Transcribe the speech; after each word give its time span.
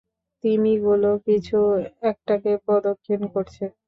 তিমিগুলো 0.43 1.09
কিছু 1.27 1.57
একটাকে 2.11 2.51
প্রদক্ষিণ 2.65 3.21
করছে! 3.33 3.63